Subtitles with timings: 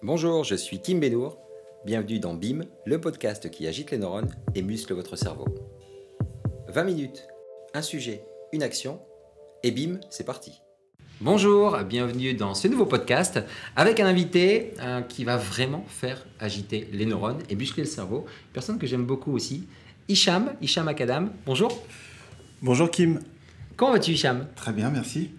[0.00, 1.38] Bonjour, je suis Kim Benour.
[1.84, 5.46] Bienvenue dans BIM, le podcast qui agite les neurones et muscle votre cerveau.
[6.68, 7.26] 20 minutes,
[7.74, 8.22] un sujet,
[8.52, 9.00] une action,
[9.64, 10.60] et BIM, c'est parti.
[11.20, 13.40] Bonjour, bienvenue dans ce nouveau podcast
[13.74, 18.18] avec un invité euh, qui va vraiment faire agiter les neurones et muscler le cerveau.
[18.18, 19.66] Une personne que j'aime beaucoup aussi,
[20.06, 21.32] Hicham, Hicham Akadam.
[21.44, 21.76] Bonjour.
[22.62, 23.18] Bonjour Kim.
[23.76, 24.46] Comment vas-tu Hicham?
[24.54, 25.32] Très bien, merci.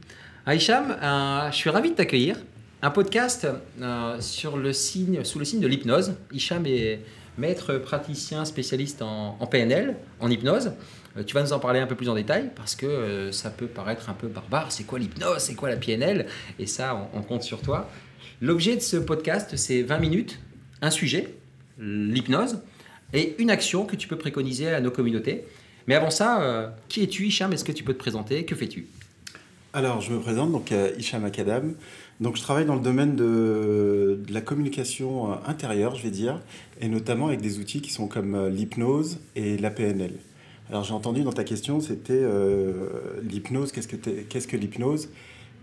[0.45, 2.35] Ah, Hicham, euh, je suis ravi de t'accueillir.
[2.81, 3.45] Un podcast
[3.81, 6.13] euh, sur le signe, sous le signe de l'hypnose.
[6.31, 7.01] Hicham est
[7.37, 10.71] maître praticien spécialiste en, PNL, en hypnose.
[11.17, 13.49] Euh, tu vas nous en parler un peu plus en détail parce que euh, ça
[13.49, 14.71] peut paraître un peu barbare.
[14.71, 15.39] C'est quoi l'hypnose?
[15.39, 17.89] C'est quoi la PNL Et ça, on, on compte sur toi.
[18.39, 20.39] L'objet de ce podcast, c'est 20 minutes,
[20.81, 21.35] un sujet,
[21.79, 22.59] l'hypnose,
[23.11, 25.43] et une action que tu peux préconiser à nos communautés.
[25.87, 27.51] Mais avant ça, qui es-tu, Hicham?
[27.51, 28.45] Est-ce que tu peux te présenter?
[28.45, 28.87] Que fais-tu?
[29.71, 31.75] Alors, je me présente, donc euh, Hicham Akadam.
[32.19, 36.41] Donc, je travaille dans le domaine de, la communication euh, intérieure, je vais dire,
[36.81, 40.13] et notamment avec des outils qui sont comme euh, l'hypnose et la PNL.
[40.71, 42.23] Alors, j'ai entendu dans ta question, c'était
[43.23, 45.09] l'hypnose, qu'est-ce que, l'hypnose?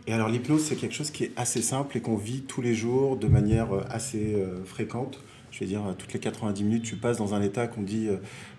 [0.08, 2.75] Et alors, l'hypnose, c'est quelque chose qui est assez simple et qu'on vit tous les
[2.75, 5.20] jours de manière assez fréquente.
[5.52, 8.08] Je vais dire, toutes les 90 minutes, tu passes dans un état qu'on dit,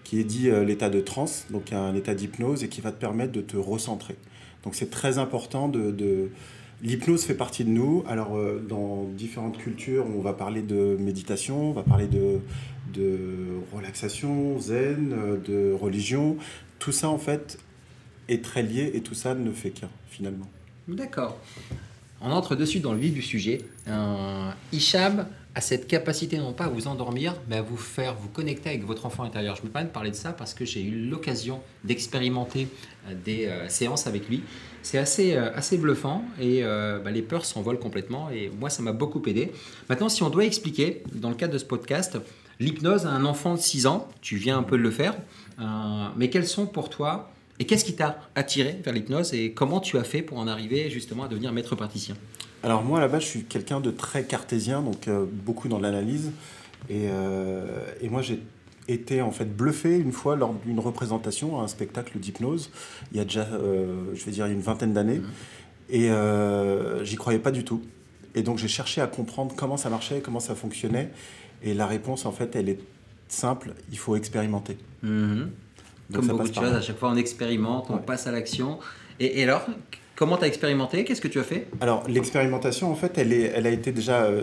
[0.06, 3.34] qui est dit l'état de transe, donc un état d'hypnose et qui va te permettre
[3.34, 4.16] de te recentrer.
[4.64, 5.92] Donc c'est très important de...
[5.92, 6.30] de-
[6.84, 8.04] L'hypnose fait partie de nous.
[8.08, 12.38] Alors euh, dans différentes cultures, on va parler de méditation, on va parler de,
[12.94, 13.18] de
[13.74, 16.38] relaxation, zen, euh, de religion.
[16.78, 17.58] Tout ça en fait
[18.30, 20.48] est très lié et tout ça ne fait qu'un finalement.
[20.88, 21.40] D'accord.
[22.22, 23.62] On entre de suite dans le vif du sujet.
[23.88, 24.52] Euh,
[25.58, 28.86] a cette capacité non pas à vous endormir, mais à vous faire vous connecter avec
[28.86, 29.56] votre enfant intérieur.
[29.56, 32.68] Je me permets de parler de ça parce que j'ai eu l'occasion d'expérimenter
[33.08, 34.44] euh, des euh, séances avec lui.
[34.84, 38.92] C'est assez, euh, assez bluffant et bah, les peurs s'envolent complètement et moi ça m'a
[38.92, 39.52] beaucoup aidé.
[39.90, 42.20] Maintenant, si on doit expliquer, dans le cadre de ce podcast,
[42.60, 45.16] l'hypnose à un enfant de 6 ans, tu viens un peu de le faire,
[46.16, 49.98] mais quels sont pour toi et qu'est-ce qui t'a attiré vers l'hypnose et comment tu
[49.98, 52.16] as fait pour en arriver justement à devenir maître praticien?
[52.64, 56.32] Alors moi là-bas, je suis quelqu'un de très cartésien, donc euh, beaucoup dans l'analyse.
[56.90, 57.66] Et, euh,
[58.02, 58.42] et moi j'ai
[58.88, 62.72] été en fait bluffé une fois lors d'une représentation à un spectacle d'hypnose,
[63.12, 65.22] il y a déjà, euh, je vais dire, une vingtaine d'années.
[65.90, 67.82] Et euh, j'y croyais pas du tout.
[68.36, 71.10] Et donc j'ai cherché à comprendre comment ça marchait, comment ça fonctionnait.
[71.64, 72.80] Et la réponse en fait, elle est
[73.28, 74.78] simple, il faut expérimenter.
[75.04, 75.50] Donc,
[76.14, 78.02] Comme beaucoup de choses, à chaque fois on expérimente, on Ouais.
[78.06, 78.80] passe à l'action.
[79.20, 79.66] Et, et alors,
[80.18, 81.06] comment tu as expérimenté?
[81.06, 81.68] Qu'est-ce que tu as fait?
[81.80, 84.24] Alors, l'expérimentation, en fait, elle, est, elle a été déjà.
[84.24, 84.42] euh,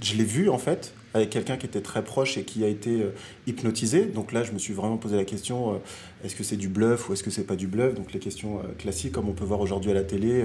[0.00, 3.02] je l'ai vue, en fait, avec quelqu'un qui était très proche et qui a été
[3.02, 3.10] euh,
[3.46, 4.04] hypnotisé.
[4.06, 5.78] Donc là, je me suis vraiment posé la question euh,
[6.24, 7.94] est-ce que c'est du bluff ou est-ce que c'est pas du bluff?
[7.94, 10.44] Donc, les questions classiques, comme on peut voir aujourd'hui à la télé,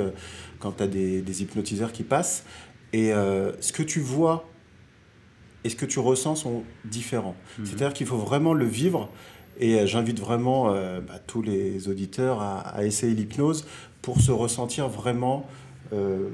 [0.59, 2.44] quand tu as des, des hypnotiseurs qui passent.
[2.94, 4.48] Et ce que tu vois
[5.63, 7.36] et ce que tu ressens sont différents.
[7.63, 9.09] C'est-à-dire qu'il faut vraiment le vivre.
[9.59, 13.68] Et j'invite vraiment euh, bah, tous les auditeurs à, à essayer l'hypnose
[14.01, 15.45] pour se ressentir vraiment,
[15.94, 16.29] euh,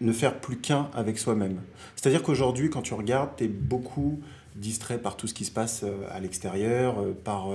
[0.00, 1.60] ne faire plus qu'un avec soi-même.
[1.96, 4.20] C'est-à-dire qu'aujourd'hui, quand tu regardes, tu es beaucoup
[4.54, 7.48] distrait par tout ce qui se passe euh, à l'extérieur, euh, par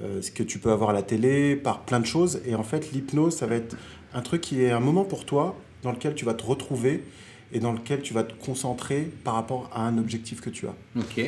[0.00, 2.40] ce que tu peux avoir à la télé, par plein de choses.
[2.46, 3.76] Et en fait, l'hypnose, ça va être
[4.14, 7.04] un truc qui est un moment pour toi dans lequel tu vas te retrouver
[7.52, 10.74] et dans lequel tu vas te concentrer par rapport à un objectif que tu as.
[10.96, 11.20] Ok.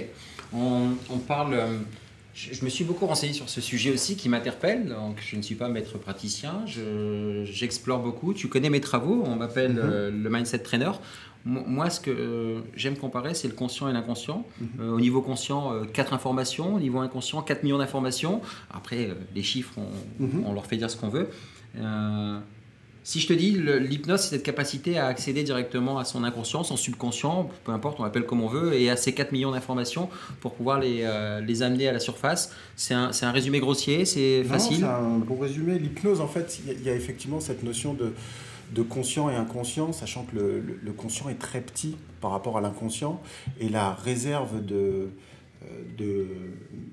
[0.52, 1.80] On parle.
[2.34, 4.88] Je, je me suis beaucoup renseigné sur ce sujet aussi qui m'interpelle.
[4.88, 6.62] Donc, je ne suis pas maître praticien.
[6.66, 8.34] je- J'explore beaucoup.
[8.34, 9.22] Tu connais mes travaux.
[9.26, 9.80] On m'appelle Mhm.
[9.82, 10.90] euh, le mindset trainer.
[11.46, 14.46] Mo- Moi, ce que euh, j'aime comparer, c'est le conscient et l'inconscient.
[14.80, 16.74] Euh, au niveau conscient, euh, 4 informations.
[16.74, 18.40] Au niveau inconscient, 4 millions d'informations.
[18.72, 20.44] Après, les chiffres, on, Mhm.
[20.46, 21.28] on leur fait dire ce qu'on veut.
[23.06, 26.78] Si je te dis, l'hypnose, c'est cette capacité à accéder directement à son inconscient, son
[26.78, 30.08] subconscient, peu importe, on l'appelle comme on veut, et à ces 4 millions d'informations
[30.40, 32.50] pour pouvoir les, euh, les amener à la surface.
[32.76, 34.78] C'est un, un résumé grossier, c'est facile.
[34.78, 35.78] C'est un bon résumé.
[35.78, 38.14] L'hypnose, en fait, il y a- il y, a effectivement cette notion de,
[38.74, 42.56] de conscient et inconscient, sachant que le, le- le conscient est très petit par rapport
[42.56, 43.20] à l'inconscient,
[43.60, 45.10] et la réserve de,
[45.98, 46.26] de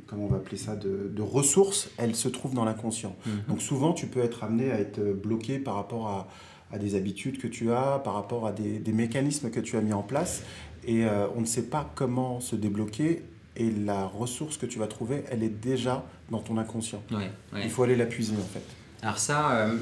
[0.08, 3.16] comment on va appeler ça, de, de ressources, elle se trouve dans l'inconscient.
[3.26, 3.32] Mhm.
[3.50, 6.28] Donc souvent, tu peux être amené à être bloqué par rapport à,
[6.72, 9.82] à des habitudes que tu as, par rapport à des, des mécanismes que tu as
[9.82, 10.44] mis en place,
[10.86, 13.24] et euh, on ne sait pas comment se débloquer.
[13.58, 17.04] Et la ressource que tu vas trouver, elle est déjà dans ton inconscient.
[17.12, 17.62] Ouais, ouais.
[17.66, 18.64] Il faut aller la puiser en fait.
[19.02, 19.76] Alors ça, euh,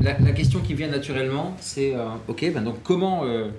[0.00, 3.50] la, la question qui vient naturellement, c'est euh, ok, ben donc comment euh,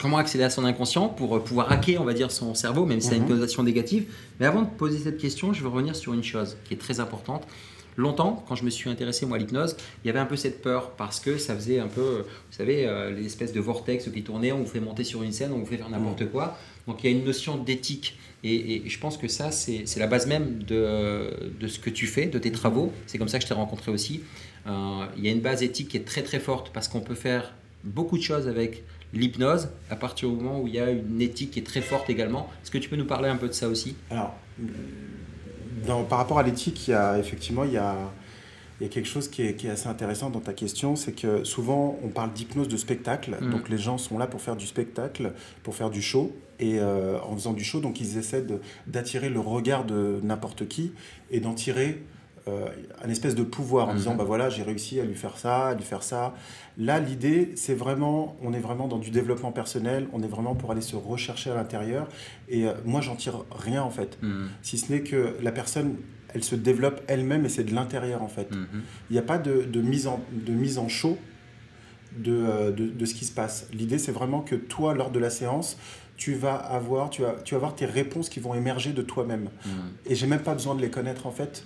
[0.00, 3.00] comment accéder à son inconscient pour euh, pouvoir hacker, on va dire, son cerveau, même
[3.00, 3.28] si ça a une Mhm.
[3.28, 4.04] connotation négative.
[4.38, 7.00] Mais avant de poser cette question, je veux revenir sur une chose qui est très
[7.00, 7.46] importante.
[7.96, 10.62] longtemps, quand je me suis intéressé moi à l'hypnose, il y avait un peu cette
[10.62, 14.22] peur parce que ça faisait un peu, vous savez, euh, les espèces de vortex qui
[14.22, 16.28] tournaient, on vous fait monter sur une scène, on vous fait faire n'importe mm.
[16.28, 16.56] quoi.
[16.86, 18.16] Donc il y a une notion d'éthique.
[18.42, 21.30] Et, je pense que ça, c'est la base même de,
[21.60, 22.90] de, ce que tu fais, de tes travaux.
[23.06, 24.22] C'est comme ça que je t'ai rencontré aussi.
[24.66, 27.14] Euh, il y a une base éthique qui est très très forte parce qu'on peut
[27.14, 27.52] faire
[27.84, 28.82] beaucoup de choses avec
[29.12, 32.10] l'hypnose à partir du moment où il y a une éthique qui est très forte
[32.10, 32.48] également.
[32.62, 33.96] Est-ce que tu peux nous parler un peu de ça aussi?
[34.10, 34.34] Alors,
[35.86, 37.96] dans, par rapport à l'éthique, il y a effectivement il y a,
[38.80, 41.12] il y a quelque chose qui est, qui est, assez intéressant dans ta question, c'est
[41.12, 43.50] que souvent on parle d'hypnose de spectacle, mm.
[43.50, 47.18] donc les gens sont là pour faire du spectacle, pour faire du show, et euh,
[47.22, 48.44] en faisant du show, donc ils essaient
[48.86, 50.92] d'attirer le regard de n'importe qui
[51.30, 52.02] et d'en tirer
[52.48, 52.68] euh,
[53.04, 54.18] un espèce de pouvoir en disant mhm.
[54.18, 56.34] bah voilà j'ai réussi à lui faire ça à lui faire ça.
[56.78, 60.70] Là l'idée c'est vraiment on est vraiment dans du développement personnel on est vraiment pour
[60.70, 62.08] aller se rechercher à l'intérieur.
[62.48, 64.18] Et euh, moi j'en tire rien en fait.
[64.22, 64.48] Mhm.
[64.62, 65.96] si ce n'est que la personne
[66.32, 68.50] elle se développe elle-même et c'est de l'intérieur en fait.
[68.50, 68.66] Mhm.
[69.10, 71.18] il n'y a pas de, de, mise en de mise en show
[72.16, 73.66] de, euh, de, de ce qui se passe.
[73.72, 75.76] L'idée c'est vraiment que toi lors de la séance
[76.16, 79.48] tu vas avoir tu vas, tu vas avoir tes réponses qui vont émerger de toi-même.
[80.04, 81.64] Et j'ai même pas besoin de les connaître en fait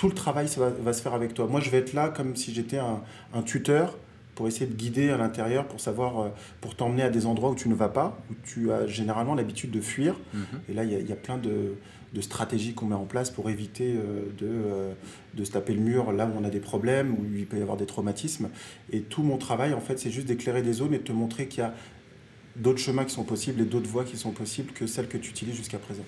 [0.00, 1.46] tout le travail ça va, se faire avec toi.
[1.46, 3.98] Moi, je vais être là comme si j'étais un, tuteur
[4.34, 6.28] pour essayer de guider à l'intérieur, pour savoir, euh,
[6.62, 9.70] pour t'emmener à des endroits où tu ne vas pas, où tu as généralement l'habitude
[9.70, 10.18] de fuir.
[10.32, 10.44] Mhm.
[10.70, 11.74] Et là, il y, a plein de,
[12.22, 14.94] stratégies qu'on met en place pour éviter euh, de, euh,
[15.34, 17.62] de se taper le mur là où on a des problèmes, où il peut y
[17.62, 18.48] avoir des traumatismes.
[18.92, 21.46] Et tout mon travail, en fait, c'est juste d'éclairer des zones et de te montrer
[21.46, 21.74] qu'il y a
[22.56, 25.28] d'autres chemins qui sont possibles et d'autres voies qui sont possibles que celles que tu
[25.28, 26.04] utilises jusqu'à présent.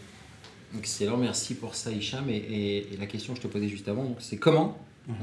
[0.78, 2.28] Excellent, merci pour ça, Hicham.
[2.28, 5.16] Et, la question que je te posais juste avant, c'est comment mhm.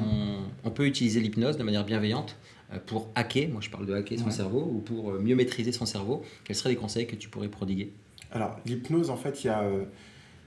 [0.64, 2.36] on, peut utiliser l'hypnose de manière bienveillante
[2.74, 5.72] euh, pour hacker, moi je parle de hacker son cerveau, ou pour euh, mieux maîtriser
[5.72, 6.24] son cerveau?
[6.44, 7.92] Quels seraient les conseils que tu pourrais prodiguer?
[8.32, 9.86] Alors, l'hypnose, en fait, il y a, euh,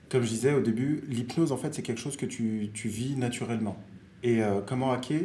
[0.08, 3.16] comme je disais au début, l'hypnose, en fait, c'est quelque chose que tu, tu vis
[3.16, 3.76] naturellement.
[4.24, 5.22] Et comment hacker?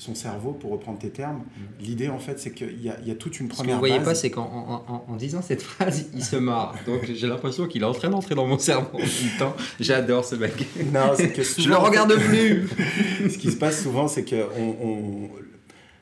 [0.00, 1.40] Son cerveau, pour reprendre tes termes.
[1.40, 1.84] Mm.
[1.84, 3.58] L'idée, en fait, c'est qu'il y, y, a toute une première.
[3.58, 6.74] Ce que vous ne voyez pas, c'est qu'en en, disant cette phrase, il se marre.
[6.86, 9.54] Donc j'ai l'impression qu'il est en train d'entrer dans mon cerveau en même temps.
[9.78, 10.54] J'adore ce mec.
[10.90, 12.66] Non, que souvent, Je le regarde plus.
[13.30, 15.28] ce qui se passe souvent, c'est que on,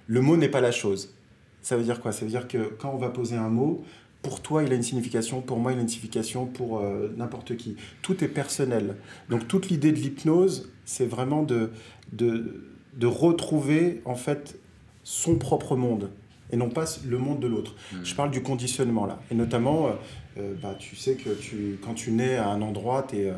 [0.06, 1.12] le mot n'est pas la chose.
[1.60, 2.12] Ça veut dire quoi?
[2.12, 3.82] Ça veut dire que quand on va poser un mot,
[4.22, 7.56] pour toi, il a une signification, pour moi, il a une signification, pour euh, n'importe
[7.56, 7.74] qui.
[8.02, 8.94] Tout est personnel.
[9.28, 11.72] Donc toute l'idée de l'hypnose, c'est vraiment de,
[12.12, 12.62] de
[12.98, 14.58] de retrouver en fait
[15.04, 16.10] son propre monde
[16.50, 17.74] et non pas le monde de l'autre.
[17.92, 18.04] Hmm.
[18.04, 19.20] Je parle du conditionnement là.
[19.30, 19.90] Et notamment, euh,
[20.38, 23.34] euh, bah, tu sais que tu, quand tu nais à un endroit, es, euh,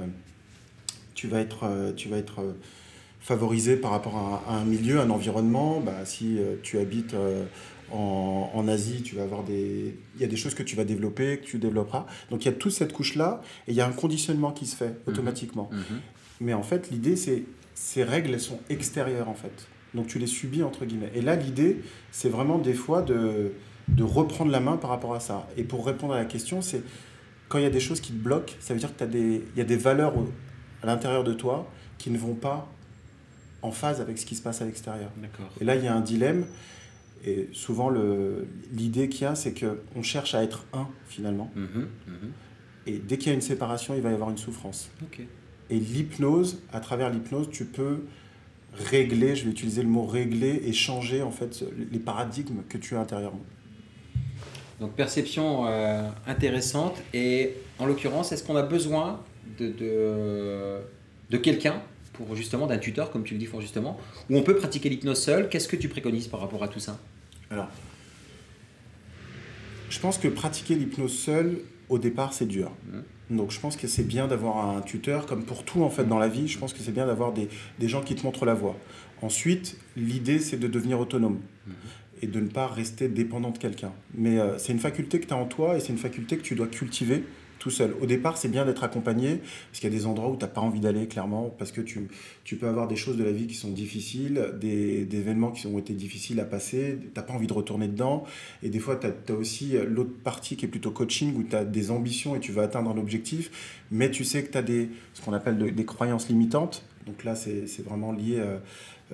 [1.14, 2.54] tu vas être, tu vas être
[3.20, 5.80] favorisé par rapport à, un milieu, un environnement.
[5.80, 7.14] Bah, si tu habites
[7.92, 9.96] en, en, Asie, tu vas avoir des...
[10.14, 12.06] Il y a des choses que tu vas développer, que tu développeras.
[12.30, 14.76] Donc il y a toute cette couche-là et il y a un conditionnement qui se
[14.76, 15.10] fait hmm.
[15.10, 15.68] automatiquement.
[15.70, 15.96] Hmm.
[16.40, 17.42] Mais en fait, l'idée, c'est
[17.80, 19.66] ces règles, elles sont extérieures en fait.
[19.94, 21.10] Donc tu les subis entre guillemets.
[21.14, 21.80] Et là, l'idée,
[22.12, 23.52] c'est vraiment des fois de,
[23.88, 25.48] de reprendre la main par rapport à ça.
[25.56, 26.82] Et pour répondre à la question, c'est
[27.48, 29.64] quand il y a des choses qui te bloquent, ça veut dire qu'il y a
[29.64, 30.12] des valeurs
[30.82, 32.70] à l'intérieur de toi qui ne vont pas
[33.62, 35.10] en phase avec ce qui se passe à l'extérieur.
[35.60, 36.44] Et là, il y a un dilemme.
[37.24, 37.90] Et souvent,
[38.72, 41.50] l'idée qu'il y a, c'est qu'on cherche à être un, finalement.
[41.56, 42.32] Mhm, mhm.
[42.86, 44.90] Et dès qu'il y a une séparation, il va y avoir une souffrance.
[45.70, 48.00] Et l'hypnose, à travers l'hypnose, tu peux
[48.74, 52.96] régler, je vais utiliser le mot régler et changer en fait les paradigmes que tu
[52.96, 53.44] as intérieurement.
[54.80, 59.20] Donc perception euh, intéressante et en l'occurrence, est-ce qu'on a besoin
[59.58, 60.78] de, de,
[61.30, 61.82] de quelqu'un
[62.14, 63.98] pour justement d'un tuteur comme tu le dis fort justement,
[64.28, 65.48] où on peut pratiquer l'hypnose seul?
[65.48, 66.98] Qu'est-ce que tu préconises par rapport à tout ça?
[67.50, 67.68] Alors,
[69.88, 71.60] je pense que pratiquer l'hypnose seul,
[71.90, 72.72] au départ, c'est dur.
[72.86, 73.36] Mmh.
[73.36, 76.18] Donc je pense que c'est bien d'avoir un tuteur, comme pour tout en fait dans
[76.18, 78.54] la vie, je pense que c'est bien d'avoir des, des, gens qui te montrent la
[78.54, 78.76] voie.
[79.22, 81.72] Ensuite, l'idée c'est de devenir autonome mmh.
[82.22, 83.92] et de ne pas rester dépendant de quelqu'un.
[84.14, 86.42] Mais euh, c'est une faculté que tu as en toi et c'est une faculté que
[86.42, 87.24] tu dois cultiver
[87.60, 87.94] tout seul.
[88.00, 90.50] Au départ, c'est bien d'être accompagné, parce qu'il y a des endroits où tu n'as
[90.50, 92.08] pas envie d'aller, clairement, parce que tu,
[92.42, 95.66] tu, peux avoir des choses de la vie qui sont difficiles, des, des événements qui
[95.66, 98.24] ont été difficiles à passer, tu n'as pas envie de retourner dedans.
[98.62, 101.64] Et des fois, tu as, aussi l'autre partie qui est plutôt coaching, où tu as
[101.64, 104.88] des ambitions et tu veux atteindre un objectif, mais tu sais que tu as des,
[105.12, 106.82] ce qu'on appelle des croyances limitantes.
[107.06, 108.58] Donc là, c'est vraiment lié euh,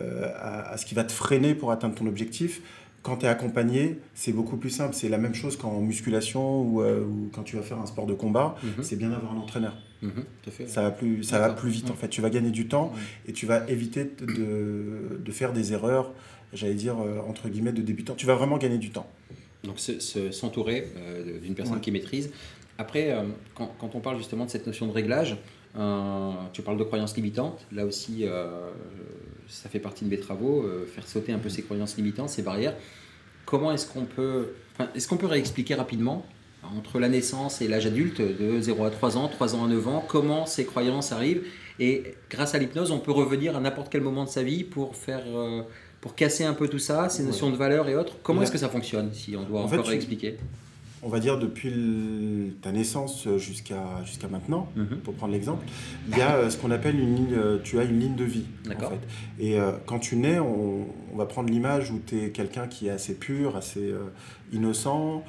[0.00, 2.62] euh, à, à ce qui va te freiner pour atteindre ton objectif
[3.06, 4.92] quand tu es accompagné, c'est beaucoup plus simple.
[4.92, 8.14] C'est la même chose qu'en musculation ou, euh, quand tu vas faire un sport de
[8.14, 8.56] combat.
[8.64, 8.82] Mhm.
[8.82, 9.76] C'est bien d'avoir un entraîneur.
[10.02, 10.24] Mhm,
[10.66, 12.08] ça va plus, ça va plus vite en fait.
[12.08, 12.92] Tu vas gagner du temps
[13.28, 16.12] et tu vas éviter de, de faire des erreurs,
[16.52, 18.14] j'allais dire euh, entre guillemets, de débutant.
[18.14, 19.08] Tu vas vraiment gagner du temps.
[19.62, 22.30] Donc s'entourer euh, d'une personne qui maîtrise.
[22.78, 23.16] Après,
[23.54, 25.38] quand, quand, on parle justement de cette notion de réglage,
[26.52, 27.66] tu parles de croyances limitantes.
[27.72, 28.70] Là aussi, euh,
[29.48, 32.42] ça fait partie de mes travaux, euh, faire sauter un peu ces croyances limitantes, ces
[32.42, 32.74] barrières.
[33.44, 36.26] Comment est-ce qu'on peut, enfin, est-ce qu'on peut réexpliquer rapidement
[36.76, 39.86] entre la naissance et l'âge adulte, de 0 à 3 ans, 3 ans à 9
[39.86, 41.44] ans, comment ces croyances arrivent?
[41.78, 44.96] Et grâce à l'hypnose, on peut revenir à n'importe quel moment de sa vie pour
[44.96, 45.22] faire,
[46.00, 48.14] pour casser un peu tout ça, ces notions de valeur et autres.
[48.22, 50.38] Comment est-ce que ça fonctionne, si on doit en encore fait, réexpliquer?
[51.02, 54.98] On va dire depuis ta naissance jusqu'à jusqu'à maintenant, mhm.
[54.98, 55.64] pour prendre l'exemple,
[56.10, 58.24] il y a euh, ce qu'on appelle une ligne, euh, tu as une ligne de
[58.24, 58.46] vie.
[58.66, 59.00] En fait.
[59.38, 62.90] Et euh, quand tu nais, on, va prendre l'image où tu es quelqu'un qui est
[62.90, 63.94] assez pur, assez
[64.52, 65.24] innocent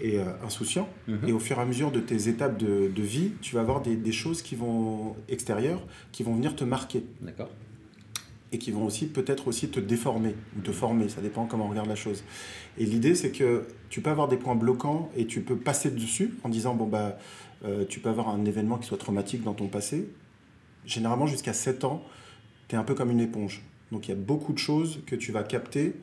[0.00, 0.88] et insouciant.
[1.08, 1.18] Mhm.
[1.26, 3.96] Et au fur et à mesure de tes étapes de, vie, tu vas avoir des,
[3.96, 5.82] des, choses qui vont extérieures,
[6.12, 7.02] qui vont venir te marquer.
[7.20, 7.50] D'accord
[8.52, 11.70] et qui vont aussi peut-être aussi te déformer ou te former, ça dépend comment on
[11.70, 12.22] regarde la chose.
[12.78, 16.34] Et l'idée c'est que tu peux avoir des points bloquants et tu peux passer dessus
[16.44, 17.18] en disant bon bah
[17.64, 20.08] euh, tu peux avoir un événement qui soit traumatique dans ton passé.
[20.84, 22.02] Généralement jusqu'à 7 ans,
[22.68, 23.62] tu es un peu comme une éponge.
[23.92, 25.94] Donc il y a beaucoup de choses que tu vas capter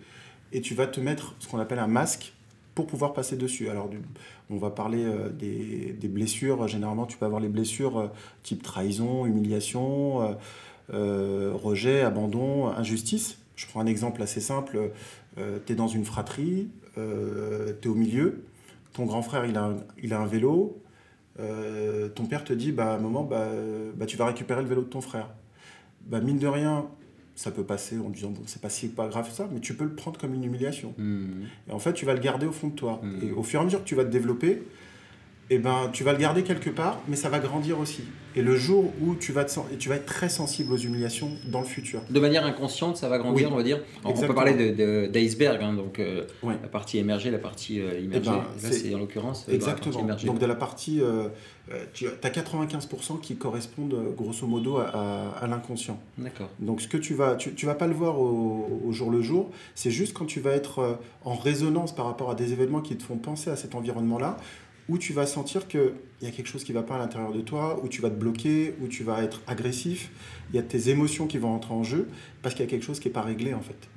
[0.52, 2.34] et tu vas te mettre ce qu'on appelle un masque
[2.76, 3.70] pour pouvoir passer dessus.
[3.70, 3.90] Alors,
[4.50, 6.68] on va parler euh, des, blessures.
[6.68, 8.08] Généralement, tu peux avoir les blessures euh,
[8.42, 10.38] type trahison, humiliation,
[10.90, 13.38] rejet, abandon, injustice.
[13.56, 14.92] Je prends un exemple assez simple.
[15.38, 18.44] Euh, tu es dans une fratrie, euh, tu es au milieu,
[18.94, 20.80] ton grand frère il a un, il a un vélo,
[21.38, 23.48] ton père te dit bah, à un moment bah,
[23.96, 25.30] bah, tu vas récupérer le vélo de ton frère.
[26.06, 26.88] Bah, mine de rien,
[27.36, 29.86] ça peut passer en disant bon, c'est pas si pas grave ça, mais tu peux
[29.86, 30.94] le prendre comme une humiliation.
[30.98, 31.44] Mmh.
[31.70, 33.00] Et en fait, tu vas le garder au fond de toi.
[33.02, 33.24] Mmh.
[33.24, 34.62] Et au fur et à mesure que tu vas te développer,
[35.54, 38.02] eh ben, tu vas le garder quelque part, mais ça va grandir aussi.
[38.36, 41.60] Et le jour où tu vas, te, tu vas être très sensible aux humiliations dans
[41.60, 42.02] le futur.
[42.10, 43.80] De manière inconsciente, ça va grandir, on va dire.
[44.04, 48.04] on peut parler d'iceberg, de, hein, donc euh, la partie émergée, la partie euh, eh
[48.04, 48.32] immergée.
[48.32, 50.08] Ben, c'est en l'occurrence euh, exactement.
[50.26, 51.02] donc de la partie,
[51.94, 56.00] tu as 95% qui correspondent grosso modo à, l'inconscient.
[56.18, 56.50] D'accord.
[56.60, 59.22] Donc ce que tu vas, tu, tu vas pas le voir au, au, jour le
[59.22, 59.52] jour.
[59.76, 63.04] C'est juste quand tu vas être en résonance par rapport à des événements qui te
[63.04, 64.38] font penser à cet environnement-là,
[64.90, 67.32] où tu vas sentir qu'il y a quelque chose qui ne va pas à l'intérieur
[67.32, 70.12] de toi, où tu vas te bloquer, où tu vas être agressif.
[70.50, 72.08] Il y a tes émotions qui vont entrer en jeu
[72.42, 73.90] parce qu'il y a quelque chose qui n'est pas réglé en fait.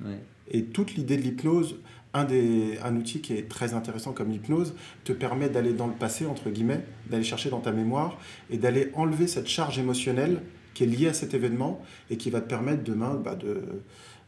[0.49, 1.77] Et toute l'idée de l'hypnose,
[2.13, 5.93] un, des, un outil qui est très intéressant comme l'hypnose, te permet d'aller dans le
[5.93, 8.17] passé, entre guillemets, d'aller chercher dans ta mémoire
[8.49, 10.41] et d'aller enlever cette charge émotionnelle
[10.73, 13.61] qui est liée à cet événement et qui va te permettre demain bah, de,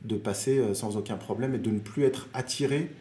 [0.03, 2.91] de passer euh, sans aucun problème et de ne plus être attiré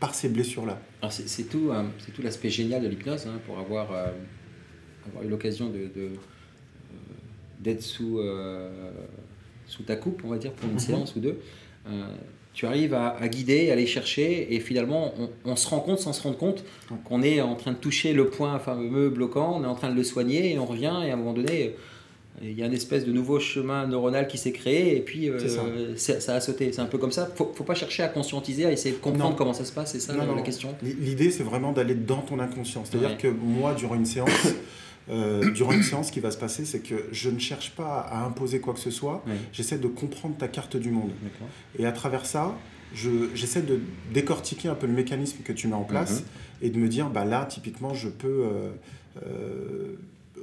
[0.00, 0.80] par ces blessures-là.
[1.10, 4.06] C'est tout, hein, c'est tout l'aspect génial de l'hypnose, hein, pour avoir, euh,
[5.08, 6.08] avoir eu l'occasion de, euh,
[7.60, 8.70] d'être sous, euh,
[9.66, 10.80] sous ta coupe, on va dire, pour une mhm.
[10.80, 11.38] séance ou deux.
[12.54, 15.12] tu arrives à, guider, à aller chercher, et finalement,
[15.44, 16.64] on, se rend compte, sans se rendre compte,
[17.04, 19.96] qu'on est en train de toucher le point fameux bloquant, on est en train de
[19.96, 21.74] le soigner, et on revient, et à un moment donné,
[22.42, 25.96] il y a une espèce de nouveau chemin neuronal qui s'est créé et puis euh,
[25.96, 26.34] ça.
[26.34, 26.72] a sauté.
[26.72, 27.30] C'est un peu comme ça.
[27.34, 29.92] Faut, faut pas chercher à conscientiser, à essayer de comprendre comment ça se passe.
[29.92, 30.74] C'est ça la, question.
[30.82, 32.84] L'idée, c'est vraiment d'aller dans ton inconscient.
[32.84, 34.30] C'est-à-dire que moi, durant une séance,
[35.10, 38.00] euh, durant une séance, ce qui va se passer, c'est que je ne cherche pas
[38.00, 39.24] à imposer quoi que ce soit.
[39.52, 41.12] J'essaie de comprendre ta carte du monde.
[41.78, 42.56] Et à travers ça,
[42.94, 43.80] j'essaie de
[44.12, 46.26] décortiquer un peu le mécanisme que tu mets en place mhm.
[46.62, 48.44] et de me dire, bah là, typiquement, je peux.
[49.24, 49.94] Euh,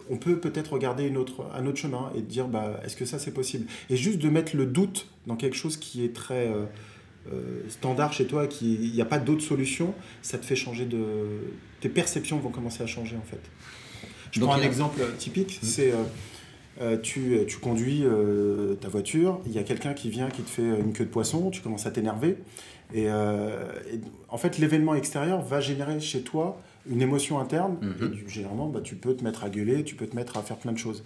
[0.10, 3.20] on peut peut-être regarder une autre, un autre chemin et dire bah, est-ce que ça
[3.20, 3.68] c'est possible?
[3.90, 6.66] Et juste de mettre le doute dans quelque chose qui est très euh,
[7.32, 11.04] euh, standard chez toi, il n'y a pas d'autre solution, ça te fait changer de.
[11.80, 13.42] Tes perceptions vont commencer à changer en fait.
[14.32, 15.66] Je prends un exemple typique mmh.
[15.66, 15.94] c'est.
[16.80, 18.06] Euh, tu, tu, conduis
[18.80, 21.52] ta voiture, il y a quelqu'un qui vient qui te fait une queue de poisson,
[21.52, 22.38] tu commences à t'énerver.
[22.94, 28.14] et, en fait, l'événement extérieur va générer chez toi une émotion interne, mhm.
[28.14, 30.58] et généralement, bah, tu peux te mettre à gueuler, tu peux te mettre à faire
[30.58, 31.04] plein de choses.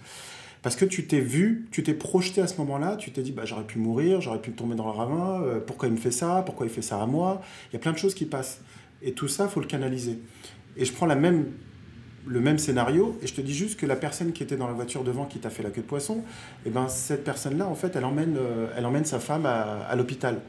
[0.62, 3.44] Parce que tu t'es vu, tu t'es projeté à ce moment-là, tu t'es dit, bah,
[3.44, 6.42] j'aurais pu mourir, j'aurais pu tomber dans le ravin, euh, pourquoi il me fait ça,
[6.44, 7.40] pourquoi il fait ça à moi?
[7.70, 8.60] Il y a plein de choses qui passent.
[9.02, 10.18] Et tout ça, il faut le canaliser.
[10.76, 11.46] Et je prends la même,
[12.26, 14.72] le même scénario, et je te dis juste que la personne qui était dans la
[14.72, 16.16] voiture devant, qui t'a fait la queue de poisson,
[16.64, 19.94] et eh ben, cette personne-là, en fait, elle emmène, euh, elle emmène sa femme à,
[19.94, 20.40] l'hôpital.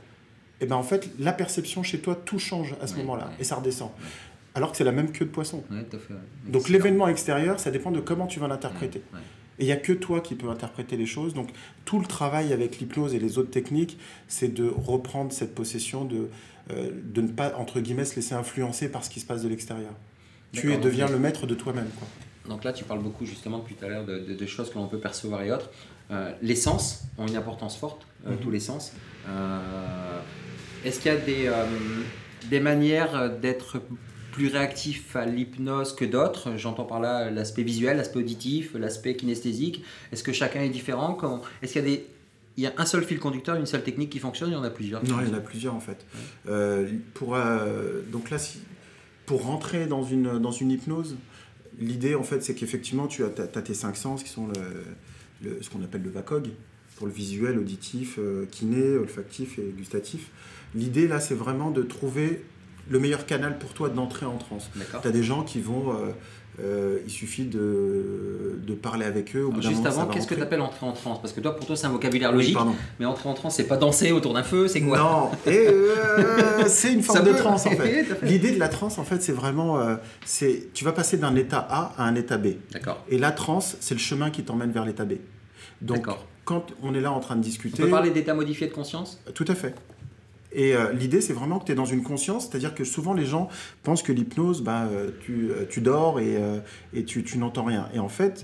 [0.61, 3.55] Et ben en fait, la perception chez toi, tout change à ce moment-là, et ça
[3.57, 3.91] redescend
[4.57, 5.63] alors que c'est la même queue de poisson.
[6.47, 9.03] Donc l'événement extérieur, ça dépend de comment tu vas l'interpréter.
[9.59, 11.35] Et il n'y a que toi qui peux interpréter les choses.
[11.35, 11.49] Donc
[11.85, 16.29] tout le travail avec l'hypnose et les autres techniques, c'est de reprendre cette possession, de,
[16.71, 19.47] euh, de ne pas, entre guillemets, se laisser influencer par ce qui se passe de
[19.47, 19.91] l'extérieur.
[20.53, 21.89] Tu es, deviens le maître de toi-même.
[22.49, 24.99] Donc là, tu parles beaucoup justement depuis tout à l'heure de, choses que l'on peut
[24.99, 25.69] percevoir et autres.
[26.09, 28.37] Euh, les sens ont une importance forte, euh, mhm.
[28.37, 28.93] tous les sens.
[30.83, 31.51] Est-ce qu'il y a des,
[32.49, 33.81] des manières d'être
[34.37, 39.83] plus réactifs à l'hypnose que d'autres J'entends par là l'aspect visuel, l'aspect auditif, l'aspect kinesthésique.
[40.11, 41.15] Est-ce que chacun est différent?
[41.15, 41.41] Comment...
[41.63, 42.05] Est-ce qu'il y a des
[42.55, 44.63] il y a un seul fil conducteur, une seule technique qui fonctionne, il y en
[44.63, 45.03] a plusieurs.
[45.03, 46.05] Non, il y en a plusieurs en fait.
[46.47, 48.37] Euh, pour, euh, donc là,
[49.27, 51.17] pour rentrer dans une, dans une hypnose,
[51.79, 54.47] l'idée en fait, c'est qu'effectivement, tu as, as, tes cinq sens qui sont
[55.43, 56.49] le, ce qu'on appelle le VACOG,
[56.95, 60.29] pour le visuel, auditif, euh, kiné, olfactif et gustatif.
[60.73, 62.43] L'idée là, c'est vraiment de trouver
[62.89, 64.69] le meilleur canal pour toi d'entrer en transe.
[65.01, 65.93] Tu as des gens qui vont
[66.59, 69.45] euh, il suffit de, de, parler avec eux.
[69.45, 71.21] Au juste avant, qu'est-ce que tu appelles entrer en transe?
[71.21, 72.57] Parce que toi, pour toi, c'est un vocabulaire logique.
[72.99, 74.97] mais entrer en transe, c'est pas danser autour d'un feu, c'est quoi?
[74.97, 78.07] Non, et euh, c'est une forme de transe en fait.
[78.23, 81.59] L'idée de la transe, en fait, c'est vraiment, euh, c'est, tu vas passer d'un état
[81.69, 82.53] A à un état B.
[82.71, 83.03] D'accord.
[83.07, 85.13] Et la transe, c'est le chemin qui t'emmène vers l'état B.
[85.81, 86.07] Donc,
[86.43, 87.83] quand on est là en train de discuter.
[87.83, 89.21] On peut parler d'état modifié de conscience?
[89.35, 89.75] Tout à fait.
[90.57, 93.27] Et euh, l'idée, c'est vraiment que tu es dans une conscience, c'est-à-dire que souvent les
[93.27, 93.47] gens
[93.83, 96.35] pensent que l'hypnose, bah, euh, tu, euh, tu, dors et,
[96.93, 97.87] et tu, tu n'entends rien.
[97.93, 98.43] Et en fait,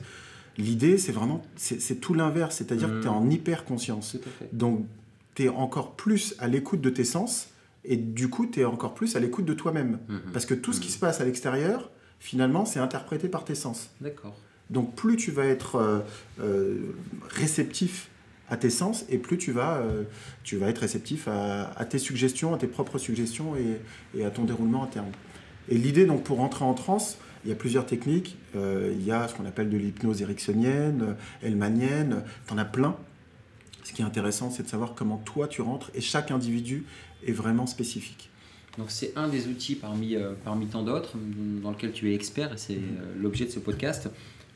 [0.60, 3.13] l'idée, c'est vraiment, c'est tout l'inverse, c'est-à-dire que tu es mmh.
[3.13, 4.17] en hyper-conscience.
[4.53, 4.86] Donc,
[5.34, 7.50] tu es encore plus à l'écoute de tes sens,
[7.84, 9.98] et du coup, tu es encore plus à l'écoute de toi-même.
[10.08, 10.17] Mmh.
[10.34, 10.91] Parce que tout ce qui mmh.
[10.91, 11.89] se passe à l'extérieur,
[12.20, 13.89] finalement, c'est interprété par tes sens.
[14.01, 14.36] D'accord.
[14.70, 16.03] Donc, plus tu vas être
[17.29, 18.10] réceptif
[18.54, 20.04] à tes sens et plus tu vas, euh,
[20.44, 24.84] tu vas être réceptif à, tes suggestions, à tes propres suggestions et, à ton déroulement
[24.84, 25.12] interne.
[25.70, 28.38] Et l'idée, donc, pour entrer en transe, il y a plusieurs techniques.
[28.56, 32.96] Euh, il y a ce qu'on appelle de l'hypnose ericksonienne, helmanienne, tu en as plein.
[33.84, 36.86] Ce qui est intéressant, c'est de savoir comment toi tu rentres et chaque individu
[37.26, 38.30] est vraiment spécifique.
[38.78, 41.18] Donc c'est un des outils parmi, euh, parmi tant d'autres
[41.64, 42.80] dans lequel tu es expert et c'est
[43.20, 44.10] l'objet de ce podcast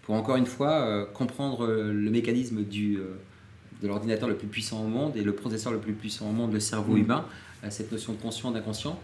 [0.03, 2.97] pour encore une fois comprendre le mécanisme du,
[3.81, 6.53] de l'ordinateur le plus puissant au monde et le processeur le plus puissant au monde,
[6.53, 6.99] le cerveau mm.
[6.99, 7.25] humain,
[7.63, 8.99] à cette notion de conscient, d'inconscient.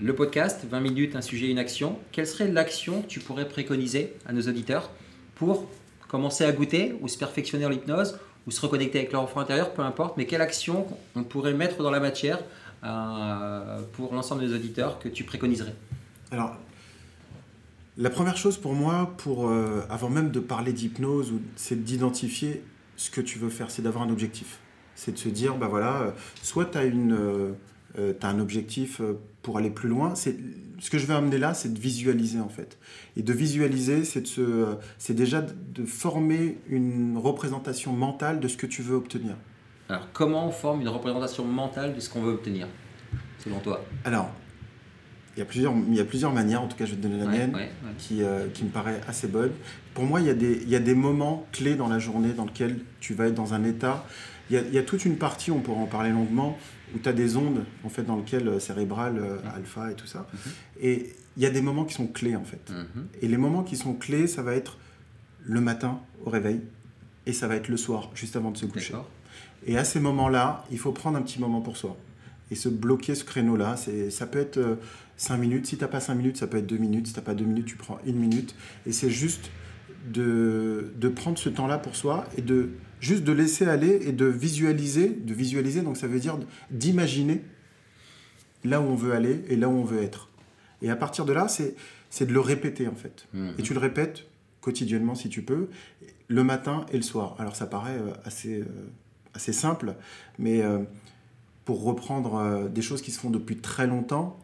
[0.00, 1.98] Le podcast, 20 minutes, un sujet, une action.
[2.12, 4.90] Quelle serait l'action que tu pourrais préconiser à nos auditeurs
[5.36, 5.68] pour
[6.08, 9.72] commencer à goûter ou se perfectionner en hypnose ou se reconnecter avec leur enfant intérieur,
[9.72, 12.38] peu importe, mais quelle action on pourrait mettre dans la matière
[12.84, 15.74] euh, pour l'ensemble des auditeurs que tu préconiserais?
[16.30, 16.56] Alors,
[17.96, 22.62] la première chose pour moi, pour, euh, avant même de parler d'hypnose, c'est d'identifier
[22.96, 24.58] ce que tu veux faire, c'est d'avoir un objectif.
[24.94, 26.10] C'est de se dire, bah voilà, euh,
[26.42, 27.52] soit tu as, euh,
[27.98, 29.00] euh, as, un objectif
[29.42, 30.14] pour aller plus loin.
[30.14, 32.78] Ce que je vais amener là, c'est de visualiser en fait.
[33.16, 38.96] Et de visualiser, c'est déjà de former une représentation mentale de ce que tu veux
[38.96, 39.36] obtenir.
[39.88, 42.66] Alors, comment on forme une représentation mentale de ce qu'on veut obtenir,
[43.38, 43.84] selon toi?
[44.04, 44.32] Alors,
[45.36, 47.02] il y, a plusieurs, il y a plusieurs manières, en tout cas je vais te
[47.02, 47.54] donner la mienne,
[47.98, 49.52] Qui, euh, qui, me paraît assez bonne.
[49.92, 52.32] Pour moi, il y, a des, il y a des moments clés dans la journée
[52.32, 54.06] dans lesquels tu vas être dans un état.
[54.48, 56.56] Il y a, il y a toute une partie, on pourra en parler longuement,
[56.94, 60.06] où tu as des ondes en fait, dans lesquelles euh, cérébrales, euh, alpha et tout
[60.06, 60.26] ça.
[60.32, 60.52] Mhm.
[60.80, 62.70] Et il y a des moments qui sont clés en fait.
[62.70, 63.06] Mhm.
[63.20, 64.78] Et les moments qui sont clés, ça va être
[65.42, 66.62] le matin au réveil
[67.26, 68.94] et ça va être le soir, juste avant de se coucher.
[69.66, 71.96] Et à ces moments-là, il faut prendre un petit moment pour soi
[72.50, 73.76] et se bloquer ce créneau-là.
[74.10, 74.78] Ça peut être
[75.16, 75.66] 5 minutes.
[75.66, 77.08] Si tu n'as pas 5 minutes, ça peut être 2 minutes.
[77.08, 78.54] Si tu n'as pas 2 minutes, tu prends 1 minute.
[78.86, 79.50] Et c'est juste
[80.12, 84.26] de, de, prendre ce temps-là pour soi et de juste de laisser aller et de
[84.26, 85.08] visualiser.
[85.08, 86.38] De visualiser, donc ça veut dire
[86.70, 87.42] d'imaginer
[88.64, 90.30] là où on veut aller et là où on veut être.
[90.82, 93.26] Et à partir de là, c'est de le répéter en fait.
[93.32, 93.50] Mmh.
[93.58, 94.26] Et tu le répètes
[94.66, 95.68] quotidiennement si tu peux,
[96.26, 97.36] le matin et le soir.
[97.38, 98.64] Alors ça paraît euh, assez, euh,
[99.32, 99.94] assez simple,
[100.40, 100.80] mais euh,
[101.66, 104.38] pour reprendre des choses qui se font depuis très longtemps,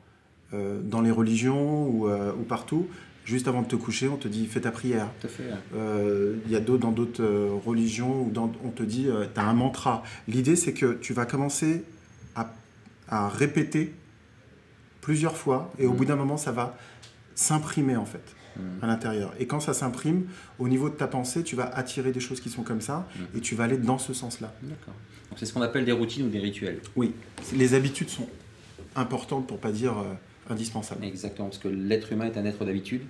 [0.55, 2.87] euh, dans les religions ou, euh, ou, partout,
[3.25, 5.09] juste avant de te coucher, on te dit fais ta prière.
[5.75, 7.25] Euh, il y a d'autres dans d'autres
[7.65, 8.33] religions où
[8.63, 10.03] on te dit tu as un mantra.
[10.29, 11.85] L'idée c'est que tu vas commencer
[12.37, 12.53] à,
[13.09, 13.95] à répéter
[15.01, 15.97] plusieurs fois et au mm.
[15.97, 16.77] bout d'un moment ça va
[17.35, 18.61] s'imprimer en fait mm.
[18.83, 19.33] à l'intérieur.
[19.39, 20.27] Et quand ça s'imprime,
[20.59, 23.39] au niveau de ta pensée, tu vas attirer des choses qui sont comme ça mm.
[23.39, 24.53] et tu vas aller dans ce sens-là.
[24.63, 24.95] D'accord.
[25.37, 26.81] C'est ce qu'on appelle des routines ou des rituels.
[26.97, 27.13] Oui,
[27.55, 28.29] les habitudes sont
[28.97, 29.95] importantes pour pas dire
[30.51, 31.05] indispensable.
[31.05, 33.03] Exactement, parce que l'être humain est un être d'habitude,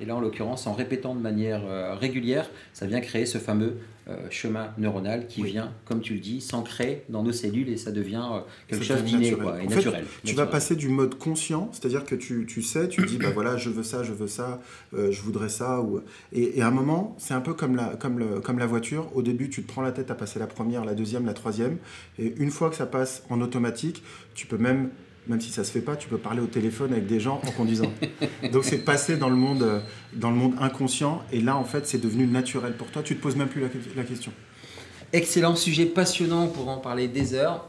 [0.00, 3.78] Et là, en l'occurrence, en répétant de manière euh, régulière, ça vient créer ce fameux
[4.08, 7.92] euh, chemin neuronal qui vient, comme tu le dis, s'ancrer dans nos cellules et ça
[7.92, 10.04] devient euh, quelque chose d'inné et naturel.
[10.24, 13.56] tu vas passer du mode conscient, c'est-à-dire que tu, tu, sais, tu dis, bah voilà,
[13.56, 14.60] je veux ça, je veux ça,
[14.92, 15.80] je voudrais ça.
[15.80, 16.00] Ou...
[16.32, 19.08] Et, et, à un moment, c'est un peu comme la, comme, le, comme la voiture.
[19.14, 21.78] Au début, tu te prends la tête à passer la première, la deuxième, la troisième.
[22.18, 24.02] Et une fois que ça passe en automatique,
[24.34, 24.90] tu peux même
[25.26, 27.50] même si ça se fait pas, tu peux parler au téléphone avec des gens en
[27.52, 27.92] conduisant.
[28.52, 29.80] Donc c'est passé dans le monde, euh,
[30.12, 33.02] dans le monde inconscient, et là en fait c'est devenu naturel pour toi.
[33.02, 33.62] Tu te poses même plus
[33.96, 34.32] la, question.
[35.12, 37.68] Excellent sujet passionnant pour en parler des heures.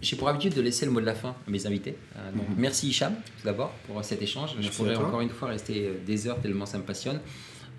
[0.00, 1.96] j'ai pour habitude de laisser le mot de la fin à mes invités.
[2.16, 2.54] Euh, donc, Mhm.
[2.58, 4.50] Merci Hicham, tout d'abord, pour cet échange.
[4.60, 7.20] je pourrais encore une fois rester euh, des heures tellement ça me passionne.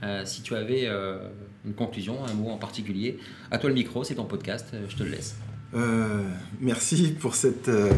[0.04, 1.18] Euh, si tu avais euh,
[1.66, 3.18] une conclusion, un mot en particulier,
[3.50, 5.36] à toi le micro, c'est ton podcast, euh, je te le laisse.
[5.74, 6.24] Euh,
[6.62, 7.92] merci pour cette, euh,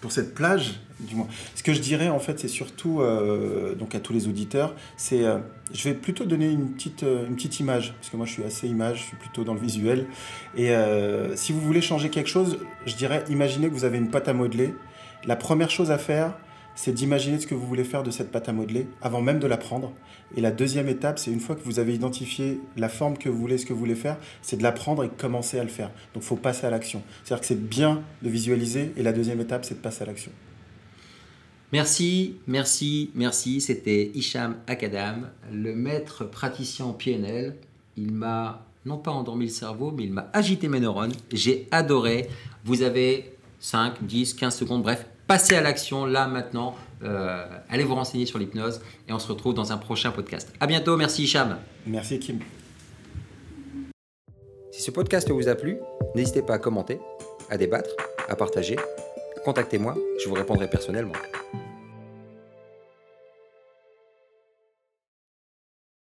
[0.00, 1.28] pour cette plage, du moins.
[1.54, 5.24] Ce que je dirais, en fait, c'est surtout, euh, donc à tous les auditeurs, c'est,
[5.24, 5.38] euh,
[5.72, 8.44] je vais plutôt donner une petite, euh, une petite image, parce que moi, je suis
[8.44, 10.06] assez image, je suis plutôt dans le visuel.
[10.56, 10.70] Et
[11.34, 14.32] si vous voulez changer quelque chose, je dirais, imaginez que vous avez une pâte à
[14.32, 14.74] modeler.
[15.26, 16.34] La première chose à faire,
[16.82, 19.46] c'est d'imaginer ce que vous voulez faire de cette pâte à modeler avant même de
[19.46, 19.92] la prendre.
[20.34, 23.38] Et la deuxième étape, c'est une fois que vous avez identifié la forme que vous
[23.38, 25.90] voulez, ce que vous voulez faire, c'est de la prendre et commencer à le faire.
[26.14, 27.02] Donc il faut passer à l'action.
[27.22, 30.32] C'est-à-dire que c'est bien de visualiser et la deuxième étape, c'est de passer à l'action.
[31.70, 33.60] Merci, merci, merci.
[33.60, 37.56] C'était Hicham Akadam, le maître praticien en PNL.
[37.98, 41.12] Il m'a non pas endormi le cerveau, mais il m'a agité mes neurones.
[41.30, 42.30] J'ai adoré.
[42.64, 46.74] Vous avez 5, 10, 15 secondes, bref, passez à l'action là maintenant.
[47.04, 50.52] Euh, allez vous renseigner sur l'hypnose et on se retrouve dans un prochain podcast.
[50.58, 51.56] À bientôt, merci Hicham.
[51.86, 52.40] Merci Kim.
[54.72, 55.78] Si ce podcast vous a plu,
[56.16, 56.98] n'hésitez pas à commenter,
[57.48, 57.90] à débattre,
[58.28, 58.74] à partager.
[59.44, 61.14] Contactez-moi, je vous répondrai personnellement.